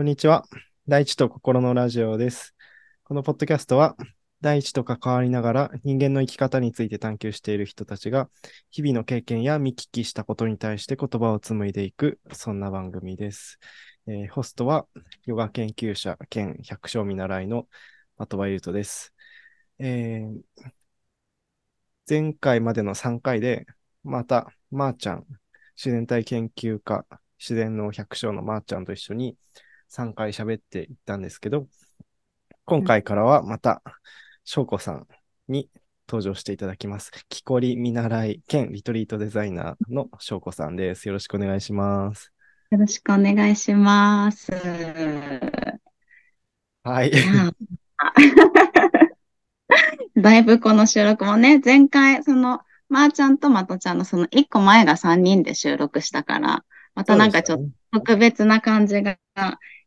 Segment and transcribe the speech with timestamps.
[0.00, 0.46] こんにちは。
[0.88, 2.54] 大地と心のラジオです。
[3.04, 3.96] このポッドキャストは、
[4.40, 8.30] 大地と関わりながら人間の生き方について探求している人たちが、
[8.70, 13.58] 日々の経験や見聞きしたことに対して言葉を紡いでいく、そんな番組です。
[14.06, 14.86] えーホストは、
[15.26, 17.68] ヨガ研究者兼百姓見習いの
[18.18, 19.12] 的場優斗です。
[19.80, 20.70] えー
[22.08, 23.66] 前回までの3回で、
[24.02, 25.26] また、まーちゃん、
[25.76, 27.04] 自然体研究家、
[27.38, 29.36] 自然の百姓のまーちゃんと一緒に
[29.90, 31.66] 3回喋っていったんですけど、
[32.64, 33.82] 今回からはまた、
[34.44, 35.08] 翔子さん
[35.48, 35.68] に
[36.08, 37.10] 登場していただきます。
[37.28, 41.08] 木こり見習い兼リトリートデザイナーの翔子さんです。
[41.08, 42.32] よろしくお願いします。
[42.70, 44.52] よろしくお願いします。
[46.84, 47.10] はい。
[50.16, 56.64] だいぶこの収録もね、前回、その、まーちゃんとまとちゃんのその1個前が3人で収録したから、
[56.94, 59.18] またなんかちょっと特別な感じが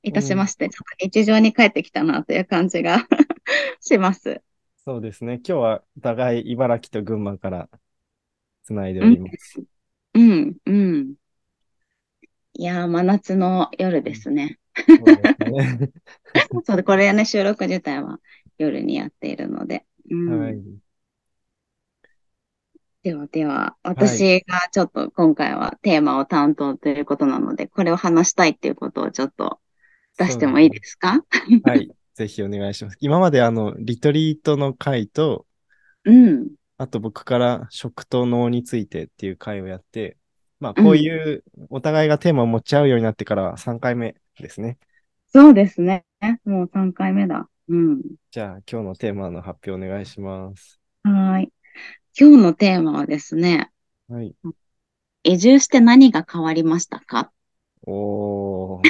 [0.04, 3.08] いたしまして、ちょっと日常に帰ってきたなという感じが
[3.80, 4.42] します。
[4.86, 5.36] そうですね。
[5.36, 7.70] 今日はお互い茨城と群馬から
[8.64, 9.64] つないでおります。
[10.14, 11.14] うん、うん。
[12.56, 14.59] いやー、真夏の夜ですね。
[14.76, 15.92] そうですね。
[16.66, 18.20] そうで、これね、収録自体は
[18.58, 19.86] 夜にやっているので。
[20.09, 20.62] うんはい。
[23.04, 29.59] ではでは、私がちょっと今回はテーマを担当ということなので、これを話したいっていうことをちょっと
[30.17, 31.23] 出してもいいですか？
[31.64, 31.89] はい。
[32.14, 32.97] ぜひお願いします。
[33.00, 35.45] 今まであの、リトリートの回と、
[36.06, 36.50] うん。
[36.78, 40.17] あと僕から食と脳についてっていう回をやって、
[40.59, 44.78] まあこういうお互いがテーマを持ち合うようになってから3回目ですね。
[45.28, 46.06] そうですね。
[46.45, 47.50] もう3回目だ。
[47.67, 48.02] うん。
[48.31, 50.80] じゃあ今日のテーマの発表お願いします。
[51.03, 51.53] はーい。
[52.19, 53.72] 今日のテーマはですね、
[54.08, 54.36] はい。
[55.23, 57.31] 移住して何が変わりましたか？
[57.88, 58.89] おー。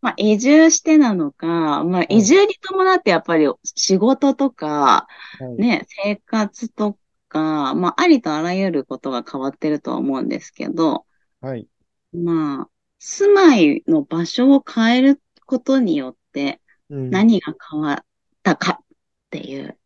[0.00, 5.06] まあ、移住してなのか、まあ、移住に伴ってやっぱり仕事とか、
[5.38, 11.06] はいね、生活とか、まあ、ありとあらゆることが変わってるとは思うんですけど、
[11.40, 11.68] はい。
[12.12, 16.60] まあ、住まいの場所を変えることによって
[16.90, 18.04] うん何が変わっ
[18.42, 18.86] たかっ
[19.30, 19.78] ていう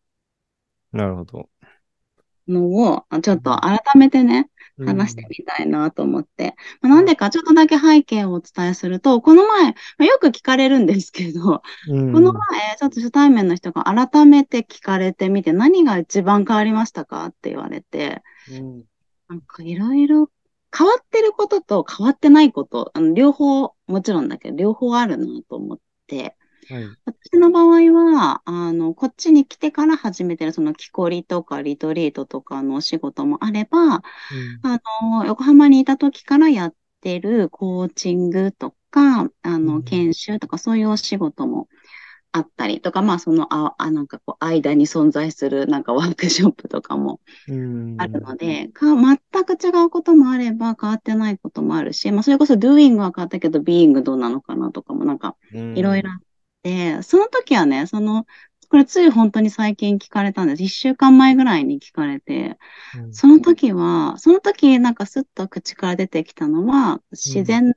[0.92, 1.50] なるほど。
[2.48, 4.50] のを、あちょっと改めてね、
[4.84, 6.54] 話してみたいなと思って。
[6.80, 12.12] まあなんでかちょっとだけ背景をお伝えすると、この前、まあよく聞かれるんですけど、うん。
[12.12, 18.84] この前、ちょっと初対面の人が改めて聞かれてみて、何が一番変わりましたかって言われて、うん。
[19.28, 20.30] なんかいろいろ
[20.76, 26.36] 変わってることと変わってないこと、あの両方、もちろんだけど、両方あるなと思って、
[26.68, 26.84] はい。
[27.32, 34.02] 私の場合は、あの、こっちに来てから始めてる、その、木こりとかリトリートとかのお仕事もあれば、
[34.62, 34.80] あ
[35.12, 39.70] の、横浜にいた時からやってるコーチングとか、あうん。
[39.70, 41.68] の、研修とか、そういうお仕事も
[42.32, 47.96] あったりとか、まあ、その、あ、あ、なんかこう、間に存在する、なんかワークショップとかもうん。
[47.98, 55.36] あるので、か、全く違うこともあれば、変わってないこともあるし、まあ、それこそ doing は変わったけど、being どうなのかなとかも、なんか、
[55.74, 56.25] いろいろあって、
[57.02, 58.26] その時はね、その、
[58.68, 60.62] これつい本当に最近聞かれたんです。
[60.62, 62.58] 一週間前ぐらいに聞かれて、
[62.96, 67.74] うんその時は、その時なんかスッと口から出てきたのは、自然の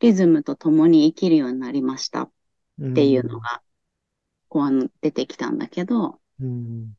[0.00, 2.30] リズムと共に生きるようになりましたっ
[2.94, 3.62] ていうのが、
[4.48, 6.96] こうあの出てきたんだけど、うん。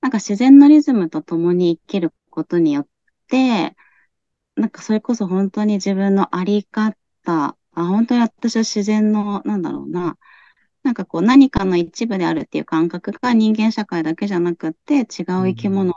[0.00, 2.88] なんか自然のリズムと共に生きることによっ
[3.28, 3.74] て、
[4.56, 6.94] なんかそれこそ本当に自分のあり方、
[7.24, 10.18] あ、本当に私は自然の、なんだろうな、
[10.84, 15.04] なんかこう何かの一部であるっていう感覚が人間社会だけじゃなくって違う
[15.48, 15.94] 生き物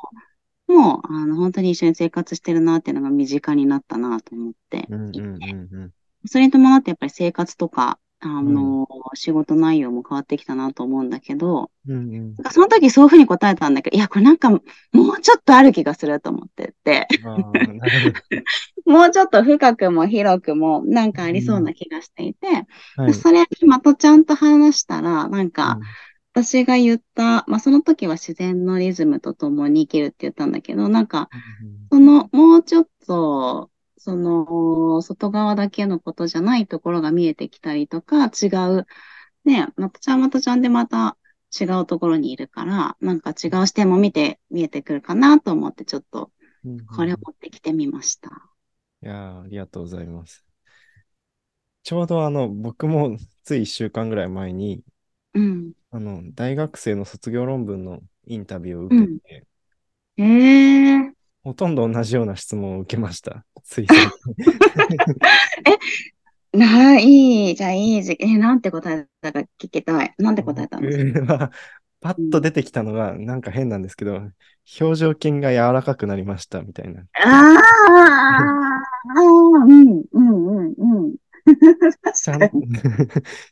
[0.68, 5.10] も、あの本当に一緒に生活してるなっていうのが身近になったなと思ってうん。
[5.10, 5.16] うん。
[5.16, 5.92] いて、うん。
[6.26, 12.12] それに伴ってやっぱり生活とか、あの、仕事内容も変わってきたなと思うんだけど、うん。
[12.12, 14.60] なんかその時そういうふうに答えたんだけど、いや、これなんかも
[15.18, 17.08] うちょっとある気がすると思ってて。
[18.86, 22.48] もうちょっと深くも広くもなんかありそうな気がしていて、
[22.96, 23.14] はい。
[23.14, 25.80] それまたちゃんと話したら、なんか
[26.34, 31.30] 私が言った、まあその時は自然のリズムと共に生きるって言ったんだけど、なんか
[31.92, 33.70] そのもうちょっと、
[34.08, 38.48] その外側だけのことじゃないところが見えてきたりとか、違
[38.80, 38.86] う、
[39.46, 41.18] ね、またちゃんまたちゃんでまた
[41.60, 46.32] 違うところにいるから、なんか違う視点も見て見えてくるかなと思ってちょっと
[46.64, 48.32] うんこれを持ってきてみました。
[49.02, 50.46] いやーありがとうございます。
[51.84, 54.84] ちょうどあの、僕もつい1週間ぐらい前に、
[55.34, 55.74] うん。
[55.92, 59.48] あの、大学生の卒業論文のインタビューを受けて、
[60.18, 60.28] ええ
[61.44, 63.46] ほとんど同じような質問を受けました。
[63.64, 65.16] つい最近
[66.54, 68.16] ない、じゃあいい。
[68.20, 70.14] え、なんて答えたか聞きたい。
[70.18, 71.52] なんて答えたんですか？
[72.00, 74.16] パッと出てきたのが、なんか変なんですけど、
[74.80, 77.04] 表情筋が柔らかくなりました、みたいな。
[77.24, 81.16] ああ、うん、うん、うん、うん。
[82.14, 82.40] ちゃん。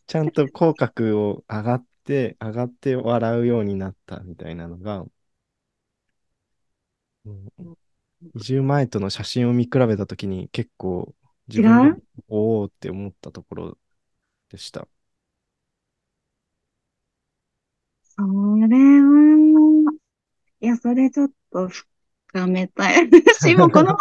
[0.08, 5.08] ちゃんと口角を上がって、上がって笑うようになったみたいなのが、うん
[8.36, 11.13] 移住前との写真を見比べたときに結構
[11.48, 11.94] 自分で
[12.27, 13.77] おおって思ったところ
[14.50, 14.88] でした。
[18.04, 19.94] それは、
[20.62, 23.10] いや、それちょっと深めたい。
[23.10, 23.98] 私も この前、あの、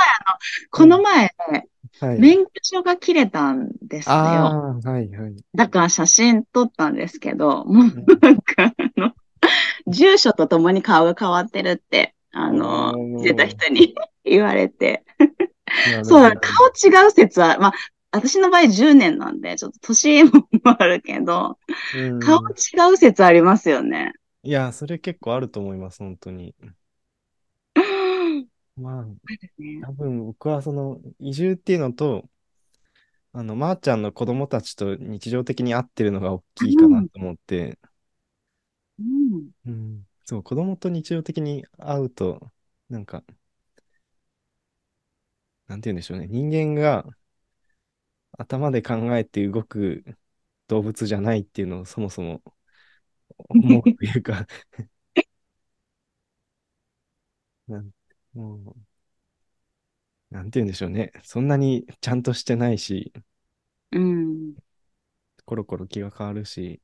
[0.71, 1.31] この前、
[2.01, 2.19] はい。
[2.21, 4.15] 免許証が切れたんですよ。
[4.85, 5.37] はいはい。
[5.55, 9.13] だから写真撮ったんですけど、もうなんか、あの、
[9.87, 13.95] 住所とともに顔が変わってるって、あの、おー見てた人に
[14.25, 15.05] 言われて。
[16.05, 17.73] そう顔違う説は、まあ、
[18.13, 20.31] 私の場合10年なんで、ちょっと年も
[20.79, 21.59] あるけど、
[21.97, 22.21] うん。
[22.21, 24.13] 顔違う説ありますよね。
[24.43, 26.55] いや、それ結構あると思います、本当に。
[28.77, 29.07] まあ、
[29.87, 32.29] 多分僕はその移住っていうのと、
[33.33, 37.79] あの、まー、ちゃんの子供たちと日常的に会ってるのが大きいかなと思って、
[38.99, 39.51] うん。
[39.67, 42.51] うん、そう、子供と日常的に会うと、
[42.89, 43.25] なんか、
[45.67, 46.27] なんて言うんでしょうね。
[46.29, 47.05] 人間が
[48.39, 50.05] 頭で考えて動く
[50.69, 52.43] 動物じゃないっていうのをそもそも
[53.49, 54.47] 思うというか
[57.69, 57.91] なん、
[58.35, 58.75] もう、
[60.35, 61.13] なんて言うんでしょうね。
[61.23, 63.13] そんなにちゃんとしてないし、
[63.93, 64.55] うん。
[65.47, 66.83] コロコロ気が変わるし、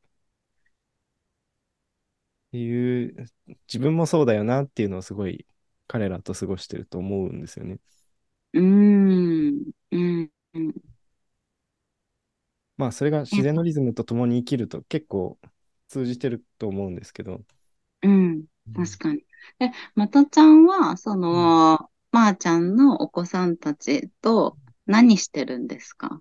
[2.59, 3.27] いう、
[3.69, 5.47] 自分もそうだよなっていうのをすごい
[5.87, 7.79] 彼らと過ごしてると思うんですよね。
[8.53, 9.71] うん。
[9.91, 10.31] うん。
[10.55, 10.75] うん。
[12.77, 15.39] まあ、それが自然のリズムと共に生きると結構
[15.89, 17.43] 通じてると思うんですけど。
[18.03, 18.47] うん。
[18.75, 19.25] 確かに。
[19.59, 26.21] で、またちゃんは、その、まーちゃんのお子さんたちと何してるんですか？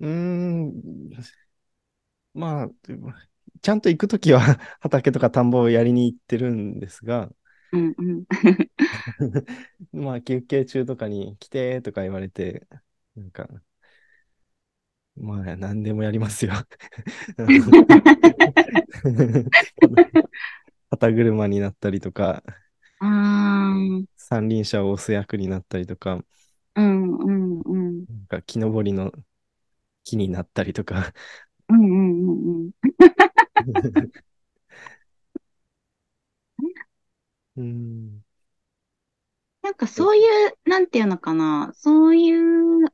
[0.00, 1.10] うーん、
[2.34, 2.68] まあ、
[3.60, 4.40] ちゃんと行くときは
[4.80, 7.30] 畑とか田んぼをやりに行ってるんですが、
[7.72, 8.24] うんうん。
[9.92, 12.66] まあ休憩中とかに来てとか言われて、
[13.16, 13.48] なんか、
[15.16, 16.52] まあ何でもやりますよ。
[20.90, 22.42] 肩車になったりとか、
[24.16, 26.24] 三輪車を押す役になったりとか、
[26.76, 28.04] うんうんうん。
[28.08, 29.12] なんか木登りの
[30.04, 31.12] 木になったりとか、
[31.68, 32.70] うんうんうんうん。
[37.56, 38.24] うん、
[39.62, 42.30] なんかそういう、なんていうのかな、そうい
[42.84, 42.92] う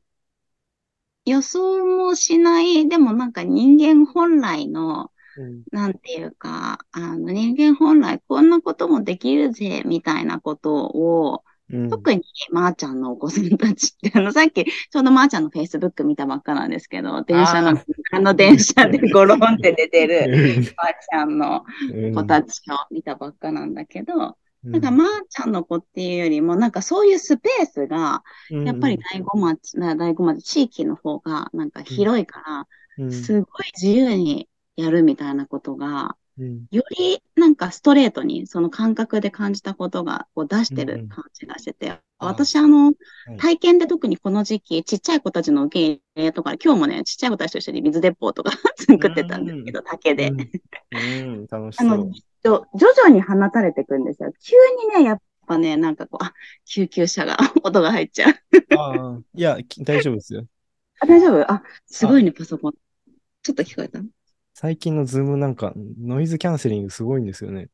[1.25, 5.65] 予想もしない、でもなんか人間本来の、うん。
[5.73, 20.65] なんていうか、あの人間本来こんなこともできるぜ、みたいなことを、うん、特にまーちゃんのお子さんたちって、あの、さっきちょうどまーちゃんのフェイスブック見たばっかなんですけど、電車のあー、あの電車でゴロンって出てる うん。
[20.77, 24.73] まーちゃんのうん子たちを見たばっかなんだけど、うん。
[24.73, 28.65] なんかまーちゃんの子っていうよりも、なんかそういうスペースが、うん。
[28.67, 33.11] やっぱり大子町、な大子町、地域の方がなんか広いから、うん。
[33.13, 42.93] すごい自由にやるみたいなことが、うんよりなんかストレートにその感覚で感じたことがこう出してうんうんる感じがしてて、あ私あの、
[43.25, 50.31] はい体験で特にこの時期、ちっちゃい子たちの受け入れとか、今日もね、ちっちゃい子たちと一緒に水鉄砲とか 作ってたんですけど、竹で。
[50.31, 50.51] うん
[50.93, 50.99] う
[51.43, 54.33] ん、楽しあのそう。、じょ徐々に放たれていくんですよ。
[54.41, 54.57] 急
[54.97, 56.33] にね、やっぱね、なんかこう、あ、
[56.65, 58.35] 救急車が、音が入っちゃう。
[58.71, 60.47] ああ、いや、き大丈夫ですよ。
[61.01, 61.53] あ、大丈夫？
[61.53, 62.73] あ、すごいね、パソコン。
[63.43, 64.01] ちょっと聞こえた？
[64.61, 65.73] 最近のズームなんか、
[66.03, 67.69] ノイズキャンセリングすごいんですよね。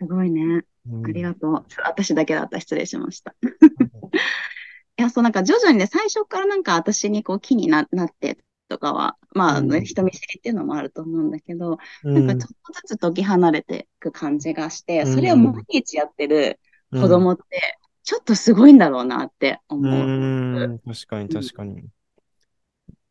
[0.00, 0.64] すごいね。
[0.90, 1.64] うんありがとう。
[1.84, 2.58] 私だけだった。
[2.58, 3.36] 失礼しました。
[4.98, 8.36] いや、そう、なんか徐々にね、最初からなんか私にこう気にな、なって
[8.68, 16.58] とかは、まあ、ねうん人見知りっていうのもあると思うんだけど、うんなんかちょっとずつ解き離れていく感じがして、うんそれを毎日やってる
[16.90, 20.66] 子供って、ちょっとすごいんだろうなってう思う。
[20.66, 21.84] ん、確かに確かに。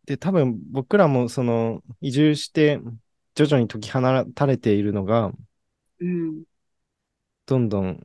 [0.05, 2.79] で、多分僕らもその移住して
[3.35, 4.01] 徐々に解き放
[4.35, 5.31] たれているのが、
[5.99, 6.43] うん。
[7.45, 7.99] どんどん、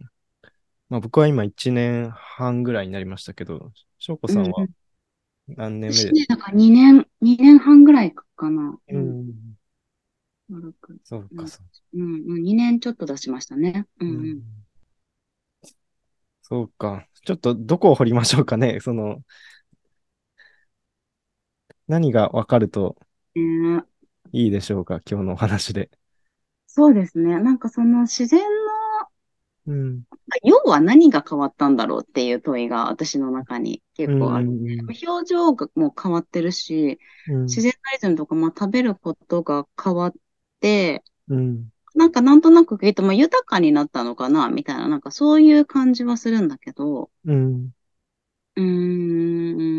[0.88, 4.67] まあ僕は今1年半ぐらいになりましたけど、翔子さんは
[5.49, 6.11] 何年目で？
[6.11, 8.78] 私ね、なんか2年、2年半ぐらいかな。
[8.88, 8.99] う。
[8.99, 9.57] ん、
[10.50, 10.73] そう
[11.37, 13.87] か、そううん、うん、2年ちょっと出しましたね。
[14.00, 14.43] うん、うん。
[16.43, 17.07] そうか。
[17.25, 18.81] ちょっとどこを掘りましょうかね。
[18.81, 19.23] その、
[21.88, 22.97] 何がわかると
[23.35, 23.83] ね
[24.33, 25.90] いいでしょうか、今日のお話で。
[26.66, 27.40] そうですね。
[27.40, 28.40] なんかその自然
[29.66, 30.02] の、うん。
[30.42, 34.47] 要は何が変わったんだろうっていう問いが私の中に結構ある。
[34.47, 40.14] うん表情がもう変わってるし、うん自然なリズムとか、まあ食べることが変わっ
[40.61, 41.73] て、うん。
[41.95, 44.50] なんかなんとなく聞いても豊かになったのかな？
[44.50, 47.73] みたいな、なんかそういう感じはするんだけど、うん。
[48.57, 49.77] うーん、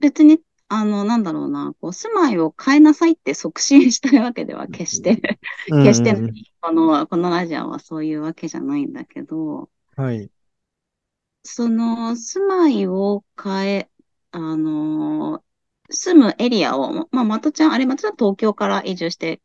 [0.00, 5.20] 別に、あの、なんだろうな、こう、住まいを変えなさいって促進したいわけでは決して、
[5.82, 10.30] 決してうんこの、このラジオはそういうわけじゃないんだけど、はい。
[11.44, 13.90] その、住まいを変え、
[14.32, 15.44] あの、
[15.90, 19.40] 住むエリアを、まあ、まとちゃん、あれ、まとちゃん東京から移住して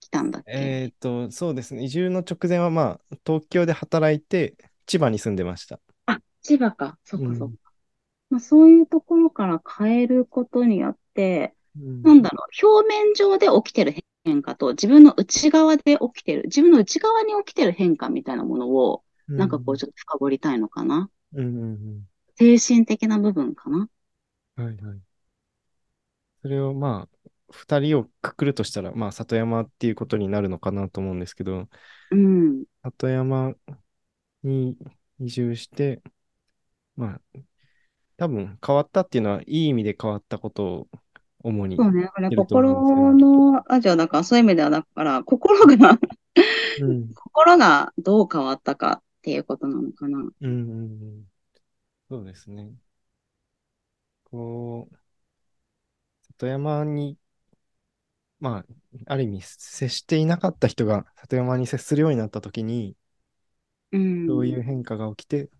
[0.00, 0.76] きたんだっけ？
[0.82, 1.84] えっと、そうですね。
[1.84, 4.56] 移住の直前は、まあ、東京で働いて、
[4.86, 5.80] 千葉に住んでました。
[6.06, 6.98] あ、千葉か。
[7.04, 7.54] そっかそっか。
[7.54, 7.61] うん
[8.32, 21.10] まあ、そういうところから変えることによって、うんなんだろう、表面上で起きてる変化と自分の内側で起きてる、自分の内側に起きてる変化みたいなものを、なんかこうちょっと深掘りたいのかな？
[21.34, 22.08] うんうんうん。
[22.36, 23.88] 精神的な部分かな？
[24.56, 24.76] はいはい。
[26.42, 31.68] それをまあ、二人をくくるとしたら、まあ、里山っていうことになるのかなと思うんですけど、
[32.10, 32.64] うん。
[32.82, 33.54] 里山
[34.42, 34.76] に
[35.20, 36.02] 移住して、
[36.96, 37.38] まあ、
[38.22, 40.88] 多分変わったっていうのは、いい意味で変わったことを
[41.42, 41.74] 主に。
[41.76, 42.08] そうね。
[42.14, 45.98] これいると思心のラジオだから、そういう意味ではだから、 心が、
[46.80, 47.08] うん。
[47.12, 50.18] 心がどう変わったかっていうことなのかな。
[50.18, 51.24] うんうんうん。
[52.08, 52.70] そうですね。
[54.30, 54.96] こう、
[56.28, 57.18] 里山に、
[58.38, 58.64] まあ、
[59.06, 62.94] ある意味、接していなかった人が里山に接するようになったときに、
[63.90, 64.26] うん。
[64.28, 65.50] どういう変化が起きて、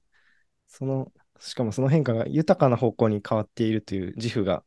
[0.69, 4.65] その、しかもその変化が豊かな方向に変わっているという自負が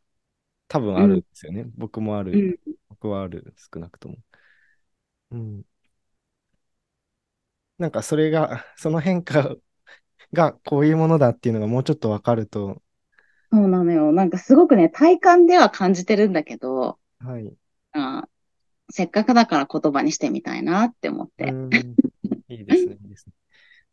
[0.67, 1.65] 多分あるんですよね。
[1.75, 2.34] 僕もある。
[2.34, 2.38] う
[2.72, 2.75] ん。
[2.89, 4.17] 僕はある、少なくとも。
[5.32, 5.65] うん。
[7.77, 9.55] なんかそれが、その変化
[10.34, 12.82] がこういうものだっていうのがもうちょっとわかると、
[13.51, 14.12] そうなのよ。
[14.12, 17.55] なんかすごくね、体感では感じてるんだけど、はい。
[17.94, 18.27] あ
[18.89, 21.53] せっかくだから言葉にしてみたいなって思って。
[22.50, 22.98] いいですね。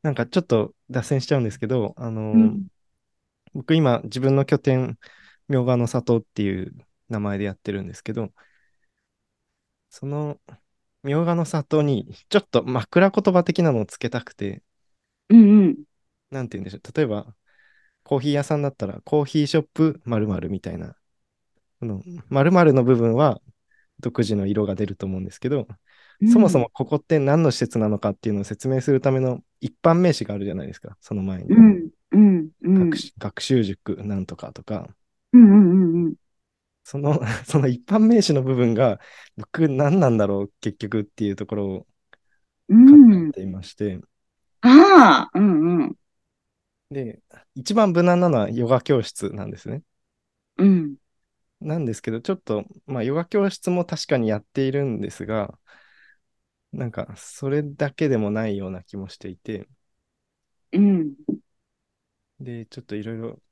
[0.03, 2.67] なんかちょっと脱線しちゃうんですけど、あの、うん
[3.55, 4.99] 僕今自分の拠点、
[5.49, 6.75] 明賀の里っていう
[7.11, 8.33] 名前でやってるんですけど、
[9.91, 10.41] その
[11.03, 14.63] 明賀の里にちょっと枕言葉的なのをつけたくて、
[15.29, 15.85] うんうん。
[16.31, 16.97] なんて言うんでしょう。
[16.97, 17.35] 例えば、
[18.05, 20.97] コーヒー屋さんだったら、コーヒーショップ〇〇みたいな、
[21.81, 23.41] この〇〇の部分は
[24.01, 25.69] 独自の色が出ると思うんですけど、
[26.33, 31.49] そもそもここって何の施設なのかっていうのを説明するための一般名詞があるじゃないですか、その前に。
[31.49, 32.73] うん、うん、うん。
[32.75, 34.95] 学習学習塾なんとかとか、
[35.33, 36.15] うん、うん、うん、うん。
[36.85, 39.01] その、 その一般名詞の部分が、
[39.37, 41.87] 僕何なんだろう、結局っていうところを
[42.69, 42.97] う考
[43.29, 43.33] んえ。
[43.33, 44.01] ていまして、
[44.63, 45.97] ああ、うん、うん。
[46.91, 47.21] で、
[47.55, 49.83] 一番無難なのはヨガ教室なんですね。
[50.57, 50.97] うん。
[51.61, 55.59] なんですけど、ちょっと、まあ、ヨガ教室も確かにやっているんですが、
[56.73, 59.69] なんか、それだけでもないような気もしていて、
[60.73, 61.15] うん。
[62.41, 63.43] で、ちょっといろいろ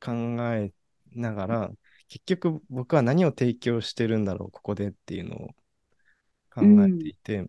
[0.00, 0.12] 考
[0.54, 0.72] え
[1.12, 1.70] ながら、
[2.08, 5.54] 結局僕は何を提供してるんだろう、ここでっていうのを
[6.50, 7.46] 考えていて、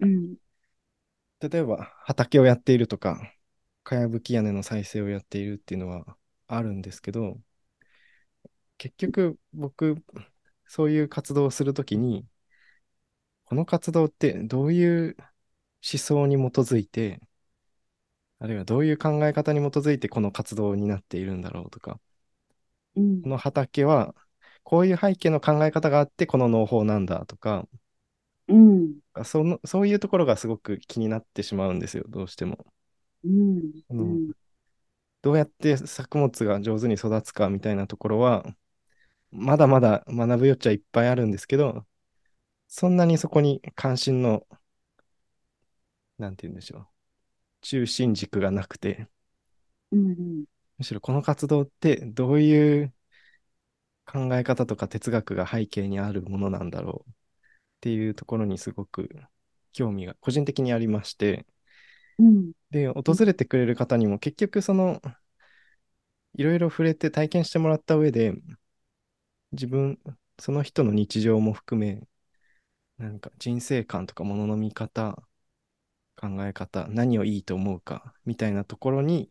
[0.00, 0.36] うん。
[1.40, 3.32] 例えば畑をやっているとか、
[3.84, 6.16] かやぶき屋根の再生をやっているっていうのは
[6.46, 7.40] あるんですけど、
[8.78, 10.02] 結局僕、
[10.66, 12.26] そういう活動をするときに、
[13.46, 15.16] この活動ってどういう
[15.92, 17.20] 思想に基づいて、
[18.38, 22.00] あるいはどういう考え方に基づいてこの活動になっているんだろうとか、
[22.96, 23.28] うんこ。
[23.28, 24.14] の畑は
[24.62, 27.68] こういう背景の考え方があってこの農法なんだとか、
[28.48, 28.96] うん。
[29.24, 32.66] そのそういうところがすごく気になってしまうんですよ、どうしても。
[33.24, 33.82] うん。
[33.90, 34.20] うん。
[35.22, 38.44] どうやって作物が上手に育つかみたいなところは、
[39.32, 41.86] まだまだ学ぶ余地はいっぱいあるんですけど、
[42.78, 44.46] そんなにそこに関心の、
[46.18, 46.86] なんて言うんでしょう、
[47.62, 49.08] 中心軸がなくて、
[49.90, 50.44] うん。
[50.78, 52.94] むしろこの活動ってどういう
[54.06, 57.14] 考え方とか哲学が背景にあるものなんだろうっ
[57.80, 59.10] ていうところにすごく
[59.72, 61.46] 興味が個人的にありまして、
[62.18, 62.52] うん。
[62.70, 65.00] で、訪れてくれる方にも結局その、
[66.34, 68.32] いろいろ触れて体験してもらった上で、
[69.52, 69.98] 自分、
[70.38, 72.06] その人の日常も含め、
[72.98, 75.22] なんか人生観とかものの見方、
[76.16, 79.30] 考え方、何をいいと思うか、みたいなところに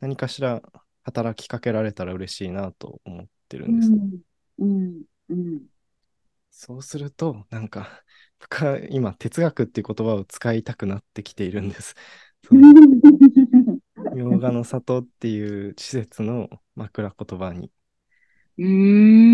[0.00, 0.62] 何かしら
[1.04, 3.92] 働きかけられたら嬉しいなと思っってるんです。
[3.92, 4.22] うん。
[4.58, 5.02] うん。
[5.28, 5.66] うん。
[6.50, 8.04] そうすると、なんか、
[8.38, 11.94] 僕は今、哲学っていう言葉を使いたくなってきているんです。
[14.12, 17.72] 洋画の里っていう施設の枕言葉に。
[18.58, 19.31] うーん。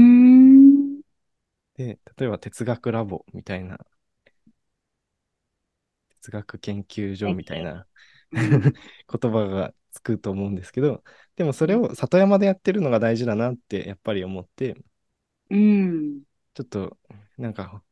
[1.79, 3.79] で、例えば哲学ラボみたいな、
[6.21, 7.87] 哲学研究所みたいな
[8.33, 8.61] うん
[9.23, 11.03] 言葉がつくと思うんですけど、
[11.37, 14.77] でもそれを里山でやってるのが大事だなってやっぱり思って、
[15.51, 16.23] うん。
[16.55, 16.99] ちょっと
[17.39, 17.83] なんか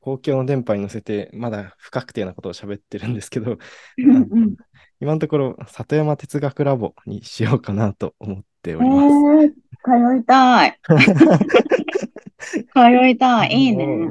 [0.00, 3.58] 公共の電波に乗せてまだ不確定なことを喋ってるんですけど、
[3.96, 4.56] うん。
[5.00, 9.14] 今のところ里山哲学ラボにしようかなと思っておりえます。
[9.46, 10.78] ー、通いたい。
[12.74, 13.50] 通いたい。
[13.54, 14.08] いいね。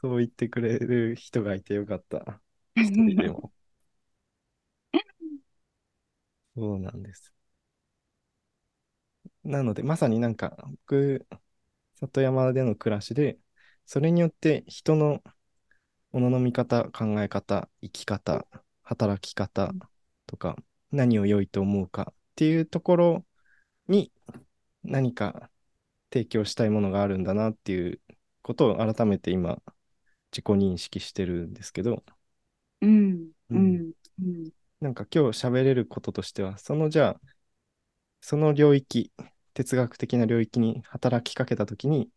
[0.00, 2.40] そう言ってくれる人がいてよかった。
[2.76, 3.52] 一人でも。
[6.56, 7.32] そうなんです。
[9.44, 10.56] なので、まさになんか、
[10.86, 11.26] 僕、
[12.00, 13.38] 里山での暮らしで、
[13.86, 15.22] それによって人の
[16.12, 18.46] ものの見方、考え方、生き方、
[18.82, 19.72] 働き方
[20.26, 20.56] とか、
[20.92, 23.26] 何を良いと思うかっていうところ
[23.88, 24.12] に
[24.84, 25.50] 何か
[26.14, 28.00] 提供したいものがあるんだなっていう
[28.42, 29.62] ことを改めて今、
[30.32, 32.04] 自己認識してるんですけど、
[32.80, 33.32] うん。
[33.50, 33.92] ううんん。
[34.20, 34.50] うん。
[34.80, 37.20] なんか今日喋れることとしては、そのじゃあ、
[38.20, 39.12] その領域、
[39.54, 42.10] 哲学的な領域に働きかけたときに、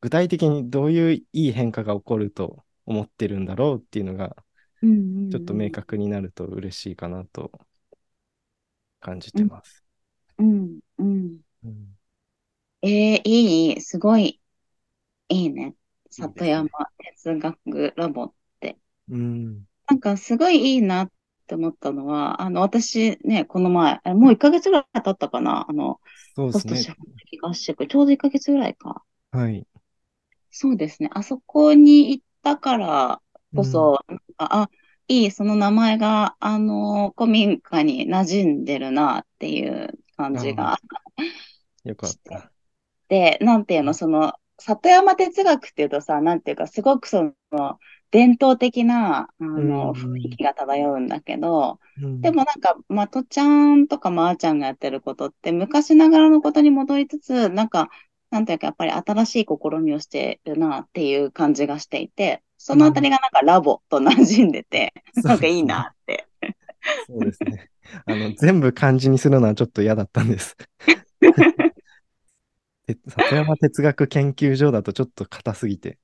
[0.00, 4.36] 具体的にどういういい変化が起こると思ってるんだろうっていうのが、
[4.82, 4.92] うん。
[5.30, 7.52] ちょっと明確になると嬉しいかなと
[9.00, 9.84] 感じてます。
[10.38, 10.80] うん。
[10.98, 11.40] うん。
[11.64, 11.96] うん
[12.82, 13.80] えー、いい。
[13.80, 14.40] すごい。
[15.28, 15.76] いいね。
[16.10, 16.68] 里山
[17.16, 18.34] 哲学ラボ。
[19.08, 19.66] うん。
[19.88, 21.12] なんかすごいいいなっ
[21.46, 25.66] て思ったのは、あの、私ね、この前、あもう1ヶ月ぐらい経ったかな。
[25.68, 26.00] あの、
[26.34, 26.94] そうですね社。
[26.94, 26.98] 会
[27.32, 29.04] 的合宿、ちょうど1ヶ月ぐらいか。
[29.30, 29.66] はい。
[30.50, 31.10] そうですね。
[31.12, 33.22] あそこに行ったから
[33.54, 34.70] こそ、なんかあ、
[35.08, 40.78] いい、その名前が、あの、古民家に馴染んでるなっていう感じが。
[41.84, 42.52] よかった。
[43.12, 47.78] で、なんていうの、その、里山哲学っていうとさ、なんていうか、すごくその、
[48.10, 57.90] 伝統的な、あの、うん雰囲気が漂うんだけど、うんでもなんか、まとちゃんとかまーちゃんがやってることって、昔ながらのことに戻りつつ、なんか、
[58.30, 66.26] なんていうか、やっぱり新しい試みをしてるなっていう感じがしていて、そのあたりがなんかラボと馴染んでて、なんかいいなって。
[67.06, 67.68] そうですね。
[68.06, 70.56] あの、全部漢字にするのはちょっと嫌だったんです。
[72.94, 75.98] で里山哲学研究所だとちょっと硬すぎて。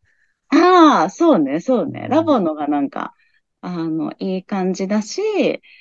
[0.48, 2.09] ああ、そうね、そうね。
[2.09, 2.11] うん。
[2.11, 3.14] ラボのがなんか、
[3.61, 5.20] あの、いい感じだし、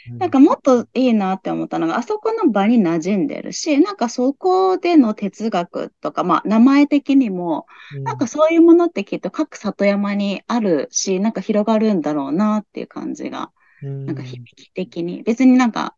[0.08, 0.18] うん。
[0.20, 7.68] なんかもっといいなって思ったのが、あそこの場に馴染んでるし、なんかそこでの哲学とか、まあ名前的にも、
[8.04, 14.06] なんかそういうものってきっと各里山にあるし、なんか広がるんだろうなっていう感じが、うん。
[14.06, 15.96] なんか響き的に、別になんか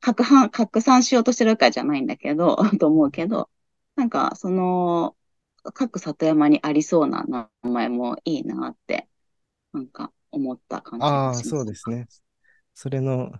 [0.00, 3.50] 拡散、拡散しようとしてるわけじゃないんだけど、 と思うけど、
[4.00, 5.16] なんかその、
[5.74, 9.08] 各里山にありそうな名前もいいなって、
[9.72, 11.58] なんか思った感じああ、がします。
[11.58, 12.08] そうですね。
[12.74, 13.32] それの、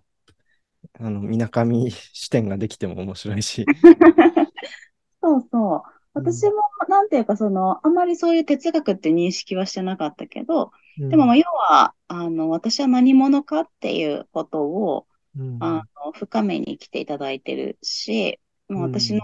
[0.95, 3.71] あの、みなかみ視点ができても面白いし。
[5.23, 5.83] そうそう。
[6.17, 6.53] うん私も、
[6.89, 19.21] なんていうか、その、あんまりそういう哲学って認識はしてなかったけど、うんでも、まあ要は、あの、私は何者かっていうことを、うんあの、深めに来ていただいてるし、もううん私の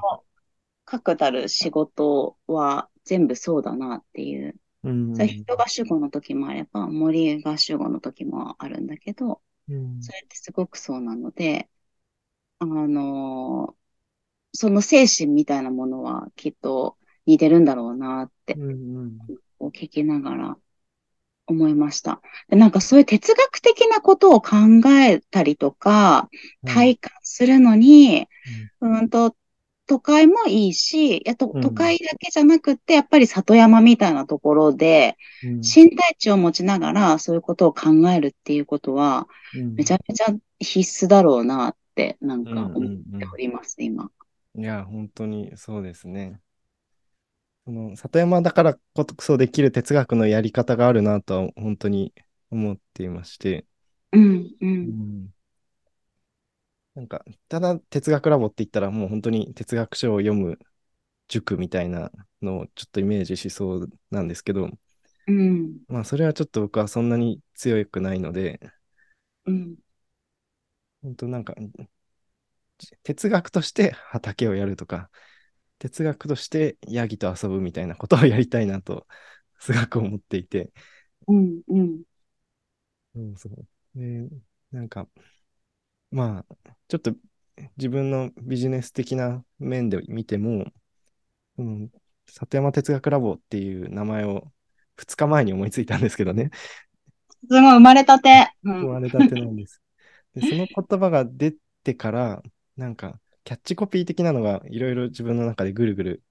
[0.86, 4.56] 確たる仕事は全部そうだなっていう。
[4.84, 5.14] うん。
[5.14, 10.00] それ人が主語の時もあれば、森が主語の時もあるんだけど、うん。
[10.00, 11.70] それってすごくそうなので、
[12.60, 13.76] あの
[14.52, 19.36] その精神みたいなものはきっと似てるんだろうなって、うんうん。
[19.58, 20.58] こう聞きながら
[21.46, 22.20] 思いました。
[22.48, 24.56] でなんかそういう哲学的なことを考
[24.90, 26.28] えたりとか、
[26.64, 28.28] 体感するのに、
[28.80, 29.36] うんと、
[29.86, 40.26] 都会もいいし、やとうん都会だけじゃなくって、やっぱり里山みたいなところで、うん身体値を持ちながらそういうことを考えるっていうことは、うんめちゃめちゃ
[40.60, 44.10] 必須だろうなって、なんか思っております、今。
[44.56, 46.40] いや、本当にそうですね。
[47.64, 52.14] その里山だからこそできる哲学のやり方があるなとは本当に
[52.50, 53.66] 思っていまして、
[54.12, 54.66] うん、う。
[54.84, 55.35] うんん
[56.96, 60.58] なんか、ただ哲学ラボって言ったらもう本当に哲学書を読む
[61.28, 64.70] 塾みたいなのをちょっとイメージしそうなんですけど、
[65.26, 68.60] うん、まあそれはちょっと僕はそんなに強くないので、
[69.44, 69.76] うん、
[71.02, 71.54] 本当なんか、
[73.02, 75.10] 哲学として畑をやるとか、
[75.78, 79.06] 哲学としてヤギと遊ぶみたいなことをやりたいなと、
[79.58, 80.72] すごく思っていて。
[81.28, 82.02] うんうん。
[83.14, 83.66] うん、そう。
[83.94, 84.28] で、
[84.70, 85.06] なんか、
[86.16, 86.56] まあ、
[86.88, 87.12] ちょっと
[87.76, 90.64] 自分のビジネス的な面で見ても、
[91.58, 91.90] うん、
[92.24, 94.50] 里山哲学ラボっていう名前を
[94.96, 96.48] 2日前に思いついたんですけどね。
[97.46, 98.50] すごい生まれたて。
[98.62, 99.82] うん生まれたてなんです。
[100.34, 102.42] で、その言葉が出てから、
[102.78, 106.22] なんか、キャッチコピー的なのがいろいろ自分の中でぐるぐる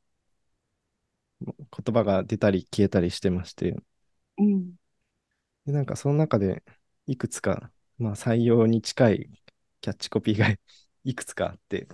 [1.41, 3.75] 言葉が出たり消えたりしてまして、
[4.39, 4.73] うん
[5.67, 6.63] でなんかその中で
[7.05, 9.29] いくつか、まあ、採用に近い
[9.85, 10.47] キャッチコピーが
[11.03, 11.87] いくつかあって、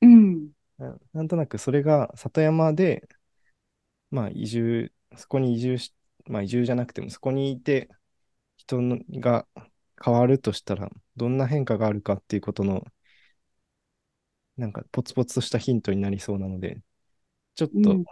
[0.00, 0.52] うん。
[0.78, 3.08] ななんとなくそれが里山で、
[4.10, 5.94] まあ移住、そこに移住し、
[6.26, 7.88] まあ移住じゃなくてもそこにいて
[8.56, 9.46] 人のが
[10.04, 12.84] 変わるとしたらどんな変化があるかっていうことの
[14.56, 16.80] なんかポツポツとしたヒントになりそうなので、
[17.54, 18.06] ちょっとうん。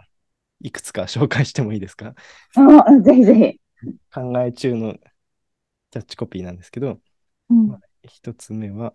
[0.61, 2.15] いくつか紹介してもいいですか？
[2.55, 3.59] あぜひぜひ。
[4.13, 4.95] 考え中の
[5.91, 7.01] キャッチコピーなんですけど、
[7.49, 7.67] うん。
[7.67, 8.93] まあ一つ目は、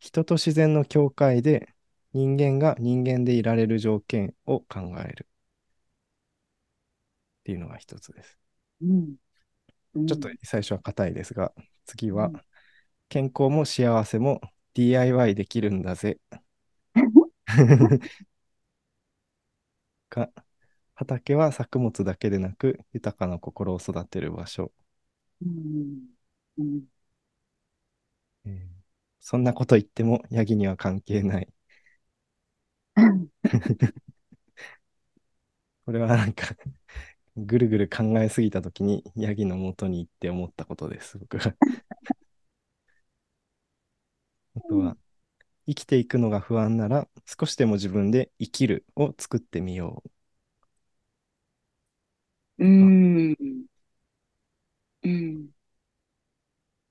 [0.00, 1.68] 人と自然の境界で
[2.12, 5.28] 人間が人間でいられる条件を考える。
[7.40, 8.38] っていうのが一つです。
[8.82, 9.16] うん
[9.94, 11.52] うんちょっと最初は硬いですが、
[11.86, 12.40] 次はうん、
[13.08, 14.40] 健康も幸せも
[14.74, 16.20] DIY できるんだぜ。
[20.08, 20.30] か、
[20.94, 24.72] 畑は作物だけでなく豊かな心を育てる場所。
[25.42, 26.08] うん
[26.58, 26.84] うん
[28.44, 28.79] えー
[29.20, 31.48] そんなこと言ってもヤギには関係ない。
[35.86, 36.54] これはなんか
[37.36, 41.54] ぐるぐる考えすぎたときにヤギの元に行って思ったことです、僕は。
[44.56, 44.96] あとは、
[45.66, 50.04] 生きていくのが不安なら少しでも自分で生きるを作ってみよ
[52.58, 52.64] う。
[52.64, 53.36] うん
[55.02, 55.50] うん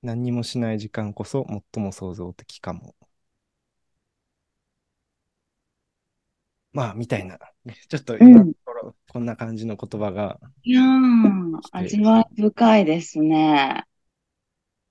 [0.02, 2.94] 何にもしない時間こそ最も創造的かも。
[6.72, 7.38] まあ、みたいな。
[7.88, 13.84] ちょっと今のところ、こんな感じの言葉が、いやー、味わい深いですね。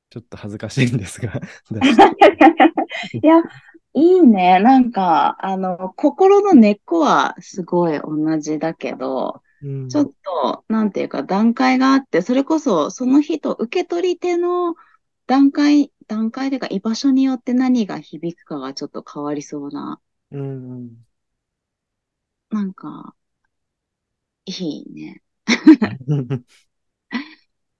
[0.09, 1.33] ちょっと恥ずかしいんですが、
[3.21, 3.41] いや、
[3.93, 4.59] いいね。
[4.59, 14.75] なんか、あの、心の根っこはすごい同じだけど、うんちょっと、なんていうか、段階があって、それこそ、その人、受け取り手の
[15.29, 21.05] 段階、段階というか、居場所によって何が響くかがちょっと変わりそうな、うん
[22.49, 23.15] なんか、
[24.45, 25.21] いいね。
[26.07, 26.45] う ん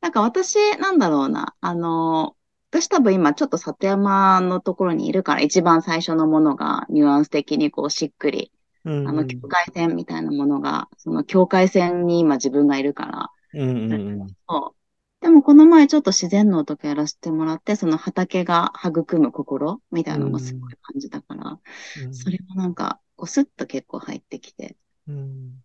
[0.02, 2.36] なんか私、なんだろうな、あの、
[2.72, 8.52] 私多分今ちょっと里山のところにいるから、一番最初のものがニュアンス的にこうしっくり、
[8.86, 9.08] うん。
[9.08, 14.36] あの、境界線みたいなものが、その境界線に今自分がいるから、うんうんうん。
[14.48, 14.79] そう。
[15.22, 21.60] でもこの前ちょっと自然農とかやらせてもらって、その畑が育む心みたいなのがすごい感じたから、
[21.96, 24.78] うんそれもなんか、こうスッと結構入ってきて、
[25.08, 25.64] うん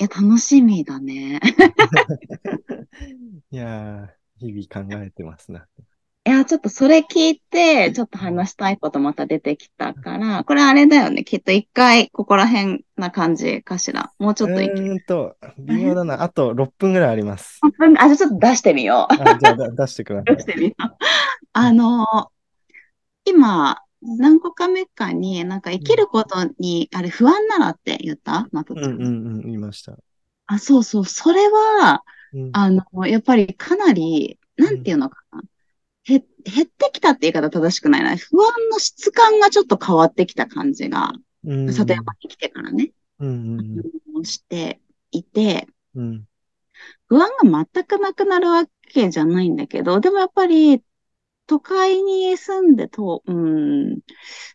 [0.00, 1.40] いや、楽しみだね。
[3.50, 5.68] いやー、日々考えてますな。
[6.26, 11.24] いや、ちょっとそれ聞いて、ちょっと話したいことまた出てきたから、これあれだよね。
[11.24, 14.12] きっと一回ここら辺な感じかしら。
[14.18, 16.22] もうちょっといけうーんと、微妙だな。
[16.22, 17.58] あと6分ぐらいあります。
[17.62, 19.14] あ、じゃあちょっと出してみよう。
[19.14, 20.46] あじゃあだ出してください 出し。
[20.46, 20.96] てみよう。
[21.54, 22.06] あの、
[23.24, 28.46] 今、何個か目かに、なんか生きることに、あれ不安ならって言った？
[28.52, 28.92] なとちゃん。
[28.92, 29.96] うんうんうん、言いました。
[30.46, 31.04] あ、そうそう。
[31.06, 32.02] それは、
[32.34, 35.40] うんあの、やっぱりかなり、なんていうのかな。
[35.40, 35.42] へ、
[36.18, 38.16] 減ってきたって言い方正しくないな。
[38.16, 41.12] 不安の質感がちょっと変わってきた感じが、
[41.44, 41.72] うん。
[41.72, 46.24] 里山に来てからね、うんうんしていて、うん。
[47.08, 50.82] 不安が全くなくなるわけじゃないんだけど、でもやっぱり、
[51.46, 54.00] 都会に住んでと、うん、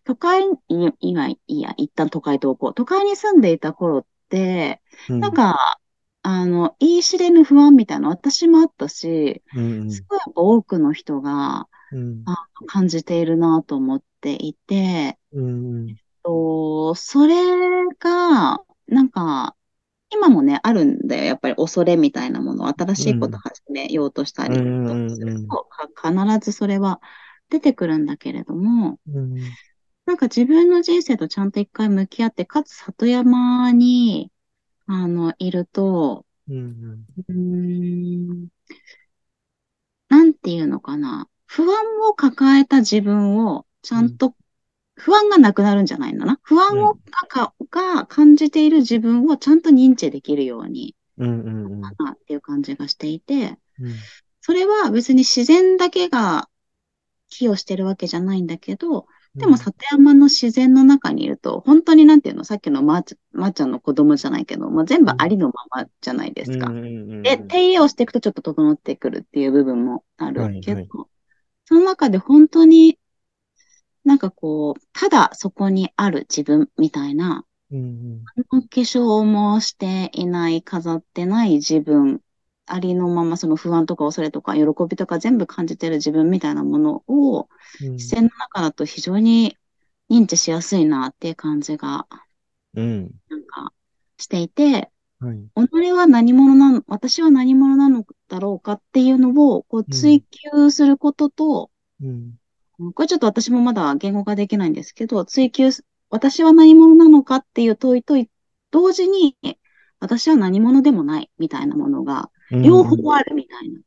[0.05, 2.73] 都会に、今、いいや、一旦都会と置こう。
[2.73, 5.19] 都会に住んでいた頃って、うん。
[5.19, 5.79] なんか、
[6.27, 12.23] あの、言い知れぬ不安みたいなの私もあったし、うんすごいやっぱ多くの人がうん。
[12.25, 17.35] あ感じているなと思っていて、うんと、それ
[17.99, 19.55] が、なんか、
[20.09, 21.25] 今もね、あるんだよ。
[21.25, 26.99] やっぱり恐れみたいなもの、新しいこと始めようとしたりうんとかすると、か必ずそれは
[27.49, 29.35] 出てくるんだけれども、うん。
[30.07, 34.31] なんか自分の人生とちゃんと一回向き合って、かつ里山に、
[34.87, 38.47] あの、いると、うんうーん、
[40.09, 41.27] なんていうのかな。
[41.47, 44.35] 不安を抱えた自分をちゃんと
[44.95, 46.39] 不安がなくなるんじゃないのな。
[46.43, 46.97] 不安を
[47.29, 51.81] が,、が感じている自分をちゃんと認知できるように、うんうんうん。
[51.81, 53.93] なっていう感じがしていて、うん
[54.47, 56.47] それは別に自然だけが
[57.29, 66.71] 寄与してるわけじゃないんだけど、でも里山の自然の中にいると、本当になんていうの、さっきのまーちまーちゃんの子供じゃないけど、まあ、全部ありのままじゃないですか。
[67.23, 70.59] で、手入れをしていくとちょっと整ってくるっていう部分もある。
[70.61, 70.87] けど、はい。
[70.87, 71.09] はい
[71.67, 72.99] その中で本当に
[74.03, 78.25] なんかこう、ただそこにある自分みたいな、うんうん。
[78.49, 82.21] 化粧もしていない、飾ってない自分、
[82.65, 87.49] ありのままその不安とか恐れとか喜びとか全部感じてる自分みたいなものを
[87.81, 89.57] うん自然の中だと非常に
[90.09, 92.07] 認知しやすいなっていう感じが
[92.75, 93.11] うん。
[93.29, 93.73] なんか
[94.17, 95.37] していて、はい。
[95.69, 102.37] 己は何者なの、私は何者なのだろうかっていうのをこう追求することと、うん。
[102.93, 108.15] これちょっと私もまだ言語化できないんですけど、追求す、私は何者なのかっていう問いと
[108.71, 109.37] 同時に、
[109.99, 113.79] 私は何者でもないみたいなものが、両方あるみたいな。
[113.79, 113.85] うん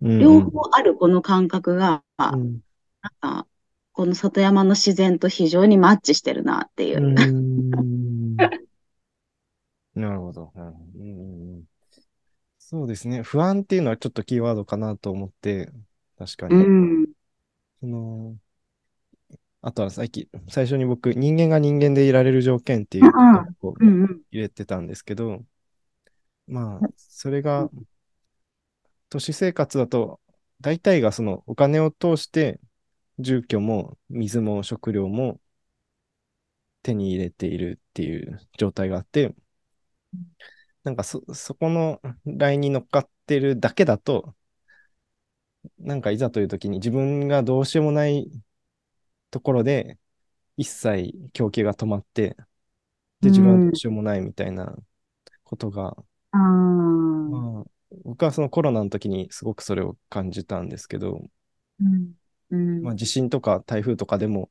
[0.00, 2.60] 両方あるこの感覚が、うん
[3.00, 3.46] なんか、
[3.92, 7.00] この里山の自然と非常にマッチしてるなっていうう。
[7.00, 10.52] んなるほど。
[10.54, 11.64] うん
[12.58, 13.22] そうですね。
[13.22, 15.72] 不安っていうのはちょっとキーワードかなと思って、
[16.18, 16.54] 確かに。
[16.54, 17.06] うん。
[17.80, 18.36] その
[19.62, 23.10] あとは最近、最初に僕、人間が人間でいられる条件っていう
[23.60, 23.86] ことを。
[24.30, 25.42] 入れてたんですけど、
[26.48, 27.70] まあ、それが、
[29.08, 30.20] 都市生活だと、
[30.60, 32.60] 大体がそのお金を通して、
[33.18, 35.40] 住居も水も食料も
[36.82, 39.34] 手に入れているっていう状態があって、
[40.84, 44.34] なんかそ、そこのラインに乗っかってるだけだと、
[45.78, 48.30] なんかいざという時に自分がどうしようもない
[49.30, 49.98] ところで
[50.56, 52.36] 一切供給が止まって、
[53.20, 54.76] で、自分はどうしようもないみたいな
[55.44, 55.96] ことが、
[56.32, 56.38] ああ。
[57.26, 57.64] まあ、
[58.04, 61.20] 僕はそのコロナの時にすごくそれを感じたんですけど、
[61.80, 62.14] うん。
[62.50, 62.82] うん。
[62.82, 64.50] まあ、地震とか台風とかでも、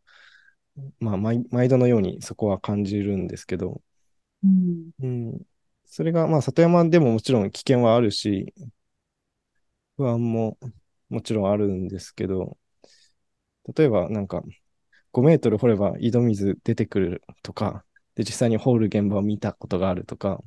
[1.00, 3.82] まあ毎、毎度のようにそこは感じるんですけど、
[4.44, 4.92] うん。
[5.00, 5.42] うん、
[5.86, 8.54] それが、まあ、里山でももちろん危険はあるし、
[9.96, 10.58] 不安も
[11.10, 12.58] もちろんあるんですけど、
[13.76, 14.42] 例えばなんか、
[15.12, 17.86] 5メートル掘れば井戸水出てくるとか、
[18.16, 20.42] で、実際に掘る現場を見たことがあるとか、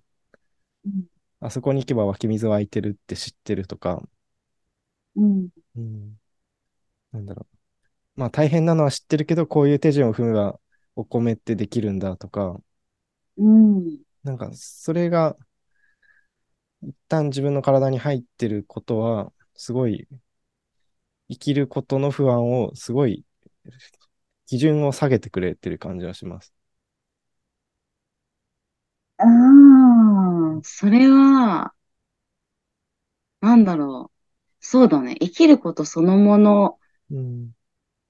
[0.85, 1.10] うん
[1.41, 4.03] あそこに行けば湧き水湧いてるって知ってるとか、
[5.17, 5.51] うん。
[5.77, 6.21] うん、
[7.13, 7.47] なんだろ
[8.17, 8.21] う。
[8.21, 10.61] まあ大変なのは知ってるけど、こういう手順を踏めば
[10.97, 12.61] お米ってできるんだとか、
[13.37, 14.01] うん。
[14.23, 15.37] なんかそれが
[16.83, 20.07] 一旦自分の体に入ってることは、すごい
[21.31, 23.25] 生きることの不安をすごい
[24.47, 26.53] 基準を下げてくれてる感じはします。
[29.19, 29.27] ああ、
[30.63, 31.75] それは、
[33.41, 34.17] なんだろう。
[34.61, 35.17] そうだね。
[35.17, 36.79] 生きることそのもの
[37.11, 37.51] うん。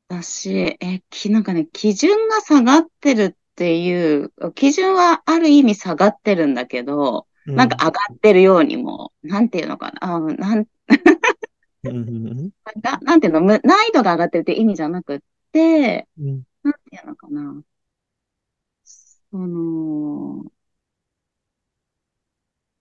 [0.09, 10.67] だし、え、き、なんかね、基準が下がってるっていう、基準はある意味下がってるんだけど、なんか上がってるようにも、なんていうのかな、あなん、
[11.85, 12.51] うん、うん
[12.83, 15.21] ななんていうの、む難易度が上がってるって意味じゃなくっ
[15.53, 17.63] て、うんなんていうのかな？
[18.85, 20.45] その、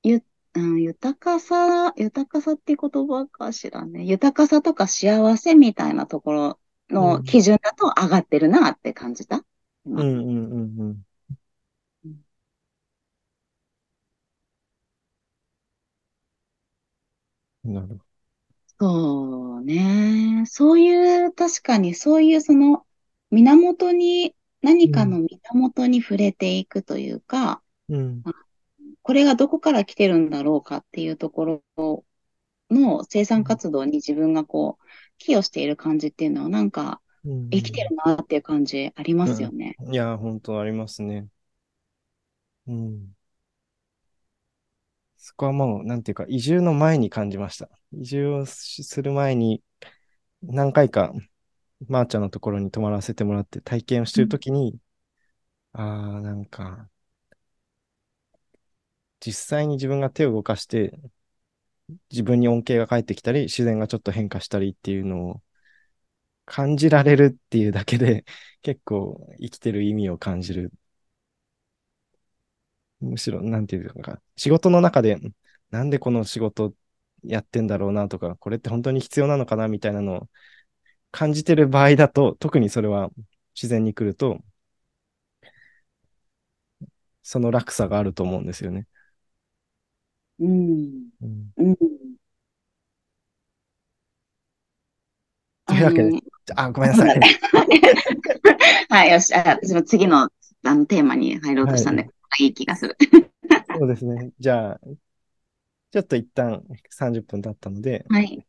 [0.03, 0.23] ゆ、
[0.55, 4.03] うん、豊かさ、豊かさっていう言葉かしらね。
[4.03, 6.59] 豊かさとか幸せみたいなところ
[6.89, 9.43] うんの基準だと上がってるなって感じた？
[9.85, 11.01] うん、うん、うん、
[17.63, 17.73] うん。
[17.73, 17.99] なるほど。
[18.79, 20.43] そうね。
[20.47, 22.85] そういう、確かにそういうその
[23.31, 28.23] 源に、何かの源に触れていくというか、うん、
[29.09, 32.03] これがどこから来てるんだろうかっていうところ
[32.69, 34.85] の生産活動に自分がこう、
[35.17, 37.49] 寄与している感じっていうのはなんかうん。
[37.49, 39.77] 生きてるなっていう感じありますよね。
[39.91, 41.27] いや、本当ありますね。
[42.67, 43.15] うん。
[45.17, 47.67] そこはもう、なんていうか、移住の前に感じました。
[47.93, 49.63] 移住をしする前に、
[50.43, 51.13] 何回か、
[51.87, 54.77] まーちゃんのところに泊まらせてもらって体験をしてるときに、
[55.73, 55.83] あ
[56.17, 56.89] あ、なんか、
[59.19, 60.99] 実際に自分が手を動かして、
[62.11, 65.41] 自分に恩恵が返ってきたり、自然がちょっと変化したりっていうのを
[66.45, 68.25] 感じられるっていうだけで、
[68.61, 70.71] 結構生きてる意味を感じる。
[72.99, 75.17] むしろ、なんていうか、仕事の中で、
[75.71, 76.73] なんでこの仕事
[77.23, 80.29] やってんだろうなとか、これって本当に必要なのかなみたいなのを
[81.11, 83.11] 感じてる場合だと、特にそれは
[83.55, 84.39] 自然に来ると、
[87.23, 88.87] その落差があると思うんですよね。
[90.39, 91.09] うん。
[91.21, 91.75] うん、うん。
[95.65, 96.09] というわけで
[96.55, 97.19] あのあ、ごめんなさい。
[98.89, 99.33] はい、よし。
[99.35, 100.29] あ私も次の
[100.63, 102.97] あのテーマに入ろうとしたんで、いい気がする。
[103.77, 104.31] そうですね。
[104.39, 104.79] じゃあ、
[105.91, 108.45] ちょっと一旦30分経ったので、はい。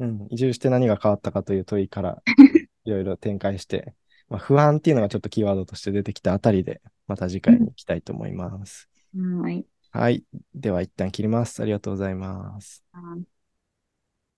[0.00, 2.20] うん、移住して何が変わったかという問いから
[2.84, 3.94] いろいろ展開して、
[4.28, 8.88] まあ、不安っていうのがちょっとキーワードとして出てきたあたりで、また次回に行きたいと思います。
[9.16, 9.64] はい。
[9.94, 10.24] はい。
[10.54, 11.62] では一旦切ります。
[11.62, 12.84] ありがとうございます。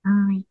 [0.03, 0.47] はい。